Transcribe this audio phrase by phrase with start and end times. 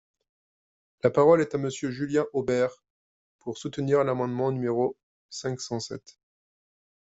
[1.03, 2.83] La parole est à Monsieur Julien Aubert,
[3.37, 4.97] pour soutenir l’amendement numéro
[5.29, 6.17] cinq cent sept.